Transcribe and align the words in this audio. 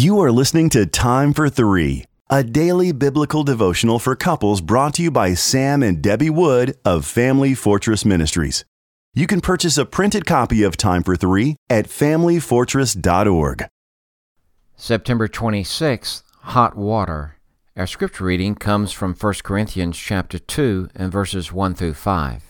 You 0.00 0.18
are 0.20 0.32
listening 0.32 0.70
to 0.70 0.86
Time 0.86 1.34
for 1.34 1.50
Three, 1.50 2.06
a 2.30 2.42
daily 2.42 2.90
biblical 2.90 3.44
devotional 3.44 3.98
for 3.98 4.16
couples 4.16 4.62
brought 4.62 4.94
to 4.94 5.02
you 5.02 5.10
by 5.10 5.34
Sam 5.34 5.82
and 5.82 6.00
Debbie 6.00 6.30
Wood 6.30 6.74
of 6.86 7.04
Family 7.04 7.52
Fortress 7.52 8.06
Ministries. 8.06 8.64
You 9.12 9.26
can 9.26 9.42
purchase 9.42 9.76
a 9.76 9.84
printed 9.84 10.24
copy 10.24 10.62
of 10.62 10.78
Time 10.78 11.02
for 11.02 11.16
Three 11.16 11.56
at 11.68 11.84
FamilyFortress.org. 11.84 13.66
September 14.74 15.28
26th, 15.28 16.22
hot 16.44 16.76
water. 16.78 17.36
Our 17.76 17.86
scripture 17.86 18.24
reading 18.24 18.54
comes 18.54 18.92
from 18.92 19.12
1 19.12 19.34
Corinthians 19.44 19.98
chapter 19.98 20.38
2 20.38 20.88
and 20.94 21.12
verses 21.12 21.52
1 21.52 21.74
through 21.74 21.92
5. 21.92 22.49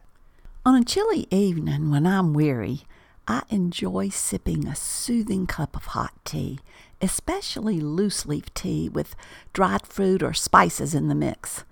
On 0.63 0.75
a 0.75 0.83
chilly 0.83 1.25
evening 1.31 1.89
when 1.89 2.05
I'm 2.05 2.35
weary, 2.35 2.81
I 3.27 3.41
enjoy 3.49 4.09
sipping 4.09 4.67
a 4.67 4.75
soothing 4.75 5.47
cup 5.47 5.75
of 5.75 5.85
hot 5.85 6.13
tea, 6.23 6.59
especially 7.01 7.79
loose 7.79 8.27
leaf 8.27 8.53
tea 8.53 8.87
with 8.87 9.15
dried 9.53 9.87
fruit 9.87 10.21
or 10.21 10.33
spices 10.33 10.93
in 10.93 11.07
the 11.07 11.15
mix. 11.15 11.63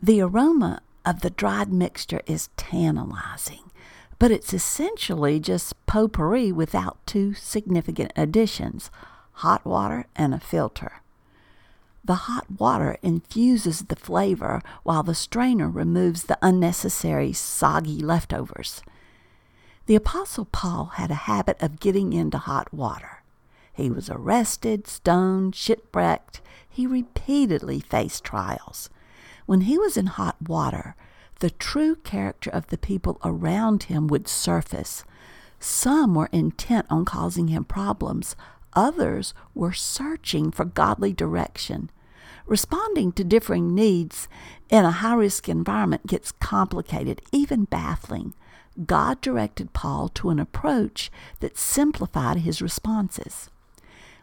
The 0.00 0.20
aroma 0.20 0.82
of 1.04 1.22
the 1.22 1.30
dried 1.30 1.72
mixture 1.72 2.20
is 2.24 2.50
tantalizing, 2.56 3.72
but 4.20 4.30
it's 4.30 4.54
essentially 4.54 5.40
just 5.40 5.74
potpourri 5.86 6.52
without 6.52 7.04
two 7.06 7.34
significant 7.34 8.12
additions 8.14 8.92
hot 9.32 9.64
water 9.64 10.06
and 10.14 10.32
a 10.32 10.38
filter. 10.38 11.02
The 12.04 12.14
hot 12.14 12.50
water 12.58 12.98
infuses 13.02 13.82
the 13.82 13.96
flavor 13.96 14.60
while 14.82 15.04
the 15.04 15.14
strainer 15.14 15.70
removes 15.70 16.24
the 16.24 16.38
unnecessary 16.42 17.32
soggy 17.32 18.00
leftovers. 18.00 18.82
The 19.86 19.94
Apostle 19.94 20.46
Paul 20.46 20.86
had 20.94 21.10
a 21.10 21.26
habit 21.30 21.62
of 21.62 21.80
getting 21.80 22.12
into 22.12 22.38
hot 22.38 22.72
water. 22.74 23.22
He 23.72 23.88
was 23.88 24.10
arrested, 24.10 24.86
stoned, 24.86 25.54
shipwrecked. 25.54 26.40
He 26.68 26.86
repeatedly 26.86 27.80
faced 27.80 28.24
trials. 28.24 28.90
When 29.46 29.62
he 29.62 29.78
was 29.78 29.96
in 29.96 30.06
hot 30.06 30.36
water, 30.42 30.96
the 31.38 31.50
true 31.50 31.96
character 31.96 32.50
of 32.50 32.68
the 32.68 32.78
people 32.78 33.18
around 33.24 33.84
him 33.84 34.06
would 34.08 34.28
surface. 34.28 35.04
Some 35.58 36.14
were 36.14 36.28
intent 36.32 36.86
on 36.90 37.04
causing 37.04 37.48
him 37.48 37.64
problems, 37.64 38.36
Others 38.74 39.34
were 39.54 39.72
searching 39.72 40.50
for 40.50 40.64
godly 40.64 41.12
direction. 41.12 41.90
Responding 42.46 43.12
to 43.12 43.24
differing 43.24 43.74
needs 43.74 44.28
in 44.68 44.84
a 44.84 44.90
high 44.90 45.14
risk 45.14 45.48
environment 45.48 46.06
gets 46.06 46.32
complicated, 46.32 47.22
even 47.30 47.64
baffling. 47.64 48.34
God 48.86 49.20
directed 49.20 49.72
Paul 49.72 50.08
to 50.10 50.30
an 50.30 50.38
approach 50.38 51.10
that 51.40 51.58
simplified 51.58 52.38
his 52.38 52.62
responses. 52.62 53.50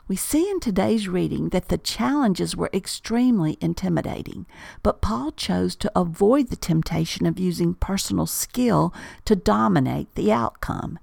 We 0.07 0.15
see 0.15 0.49
in 0.49 0.59
today's 0.59 1.07
reading 1.07 1.49
that 1.49 1.69
the 1.69 1.77
challenges 1.77 2.55
were 2.55 2.71
extremely 2.73 3.59
intimidating, 3.61 4.47
but 4.81 5.01
Paul 5.01 5.31
chose 5.31 5.75
to 5.77 5.91
avoid 5.95 6.47
the 6.47 6.55
temptation 6.55 7.27
of 7.27 7.37
using 7.37 7.75
personal 7.75 8.25
skill 8.25 8.91
to 9.25 9.35
dominate 9.35 10.15
the 10.15 10.31
outcome 10.31 10.97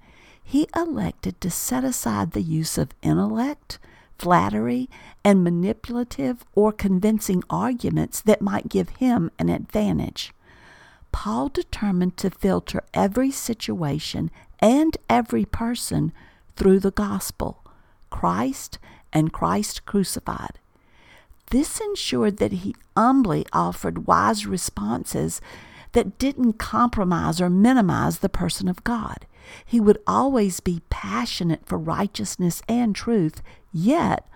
he 0.48 0.68
elected 0.76 1.40
to 1.40 1.50
set 1.50 1.82
aside 1.82 2.30
the 2.30 2.40
use 2.40 2.78
of 2.78 2.94
intellect, 3.02 3.80
flattery, 4.16 4.88
and 5.24 5.42
manipulative 5.42 6.44
or 6.54 6.70
convincing 6.70 7.42
arguments 7.50 8.20
that 8.20 8.40
might 8.40 8.68
give 8.68 8.90
him 8.90 9.28
an 9.40 9.48
advantage. 9.48 10.32
Paul 11.10 11.48
determined 11.48 12.16
to 12.18 12.30
filter 12.30 12.84
every 12.94 13.32
situation 13.32 14.30
and 14.60 14.96
every 15.10 15.44
person 15.44 16.12
through 16.54 16.78
the 16.78 16.92
gospel, 16.92 17.64
Christ 18.08 18.78
and 19.12 19.32
Christ 19.32 19.84
crucified. 19.84 20.60
This 21.50 21.80
ensured 21.80 22.36
that 22.36 22.52
he 22.52 22.76
humbly 22.96 23.46
offered 23.52 24.06
wise 24.06 24.46
responses 24.46 25.40
that 25.90 26.18
didn't 26.18 26.52
compromise 26.52 27.40
or 27.40 27.50
minimize 27.50 28.20
the 28.20 28.28
person 28.28 28.68
of 28.68 28.84
God. 28.84 29.26
He 29.64 29.80
would 29.80 29.98
always 30.06 30.60
be 30.60 30.82
passionate 30.90 31.66
for 31.66 31.78
righteousness 31.78 32.62
and 32.68 32.94
truth, 32.94 33.42
yet 33.72 34.26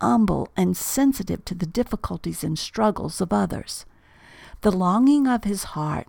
humble 0.00 0.48
and 0.56 0.76
sensitive 0.76 1.44
to 1.46 1.54
the 1.54 1.66
difficulties 1.66 2.44
and 2.44 2.58
struggles 2.58 3.20
of 3.20 3.32
others. 3.32 3.84
The 4.60 4.72
longing 4.72 5.26
of 5.26 5.44
his 5.44 5.64
heart 5.64 6.08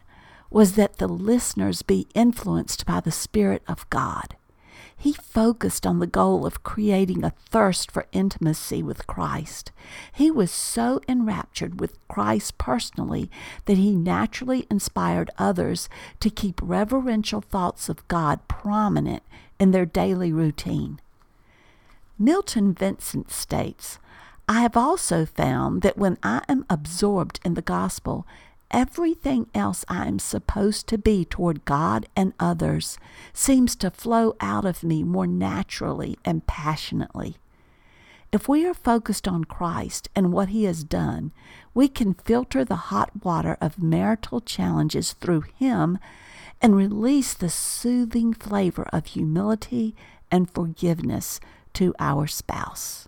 was 0.50 0.74
that 0.74 0.98
the 0.98 1.08
listeners 1.08 1.82
be 1.82 2.08
influenced 2.16 2.86
by 2.86 3.00
the 3.00 3.12
Spirit 3.12 3.64
of 3.68 3.90
God. 3.90 4.36
He 5.02 5.14
focused 5.14 5.88
on 5.88 6.00
the 6.00 6.08
goal 6.08 6.46
of 6.46 6.62
creating 6.62 7.24
a 7.24 7.30
thirst 7.50 7.90
for 7.90 8.06
intimacy 8.12 8.84
with 8.84 9.08
Christ. 9.08 9.72
He 10.12 10.30
was 10.30 10.52
so 10.52 11.00
enraptured 11.08 11.80
with 11.80 11.98
Christ 12.10 12.58
personally 12.58 13.32
that 13.64 13.78
he 13.78 13.96
naturally 13.96 14.68
inspired 14.70 15.32
others 15.38 15.88
to 16.20 16.30
keep 16.30 16.60
reverential 16.62 17.40
thoughts 17.40 17.88
of 17.88 18.06
God 18.10 18.46
prominent 18.50 19.24
in 19.58 19.72
their 19.72 19.86
daily 19.86 20.34
routine. 20.34 21.00
Milton 22.18 22.74
Vincent 22.74 23.32
states, 23.32 24.00
I 24.50 24.60
have 24.60 24.76
also 24.76 25.26
found 25.26 25.82
that 25.82 25.98
when 25.98 26.18
I 26.22 26.42
am 26.50 26.66
absorbed 26.70 27.40
in 27.46 27.54
the 27.54 27.62
gospel, 27.62 28.28
everything 28.72 29.48
else 29.54 29.84
I 29.88 30.08
am 30.08 30.20
supposed 30.20 30.88
to 30.88 30.98
be 30.98 31.26
toward 31.26 31.66
God 31.66 32.08
and 32.16 32.34
others 32.40 32.98
seems 33.34 33.76
to 33.78 33.92
flow 33.92 34.36
out 34.40 34.66
of 34.66 34.84
me 34.84 35.04
more 35.04 35.28
naturally 35.28 36.18
and 36.24 36.46
passionately. 36.46 37.38
If 38.32 38.48
we 38.48 38.66
are 38.68 38.76
focused 38.76 39.28
on 39.28 39.46
Christ 39.46 40.10
and 40.16 40.32
what 40.32 40.50
He 40.50 40.66
has 40.66 40.84
done, 40.84 41.32
we 41.74 41.88
can 41.88 42.14
filter 42.14 42.64
the 42.64 42.76
hot 42.76 43.24
water 43.24 43.58
of 43.60 43.82
marital 43.82 44.40
challenges 44.40 45.14
through 45.14 45.46
Him 45.56 45.98
and 46.62 46.76
release 46.76 47.34
the 47.34 47.50
soothing 47.50 48.34
flavor 48.34 48.88
of 48.94 49.08
humility 49.08 49.96
and 50.30 50.50
forgiveness 50.50 51.40
to 51.74 51.96
our 52.00 52.28
spouse. 52.28 53.08